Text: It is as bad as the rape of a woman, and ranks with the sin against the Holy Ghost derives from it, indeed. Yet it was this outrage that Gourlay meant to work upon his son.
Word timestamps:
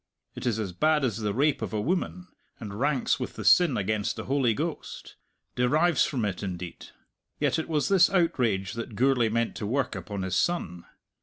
It 0.33 0.47
is 0.47 0.57
as 0.57 0.73
bad 0.73 1.05
as 1.05 1.17
the 1.19 1.31
rape 1.31 1.61
of 1.61 1.73
a 1.73 1.79
woman, 1.79 2.27
and 2.59 2.79
ranks 2.79 3.19
with 3.19 3.35
the 3.35 3.45
sin 3.45 3.77
against 3.77 4.15
the 4.15 4.23
Holy 4.25 4.55
Ghost 4.55 5.15
derives 5.55 6.05
from 6.05 6.25
it, 6.25 6.41
indeed. 6.41 6.87
Yet 7.39 7.59
it 7.59 7.69
was 7.69 7.87
this 7.87 8.09
outrage 8.09 8.73
that 8.73 8.95
Gourlay 8.95 9.29
meant 9.29 9.55
to 9.57 9.67
work 9.67 9.93
upon 9.95 10.23
his 10.23 10.35
son. 10.35 10.85